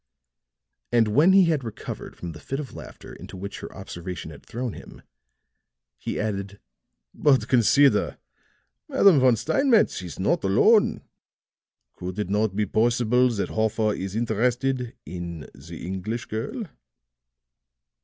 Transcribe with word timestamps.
And 0.91 1.09
when 1.09 1.31
he 1.31 1.43
had 1.45 1.63
recovered 1.63 2.15
from 2.15 2.31
the 2.31 2.39
fit 2.39 2.59
of 2.59 2.73
laughter 2.73 3.13
into 3.13 3.37
which 3.37 3.59
her 3.59 3.71
observation 3.71 4.31
had 4.31 4.43
thrown 4.43 4.73
him, 4.73 5.03
he 5.99 6.19
added: 6.19 6.59
"But 7.13 7.47
consider, 7.47 8.17
Madame 8.89 9.19
von 9.19 9.35
Steinmetz 9.35 10.01
is 10.01 10.17
not 10.19 10.43
alone. 10.43 11.03
Could 11.93 12.17
it 12.17 12.29
not 12.31 12.55
be 12.55 12.65
possible 12.65 13.29
that 13.29 13.49
Hoffer 13.49 13.93
is 13.93 14.15
interested 14.15 14.95
in 15.05 15.41
the 15.53 15.85
English 15.85 16.25
girl?" 16.25 16.63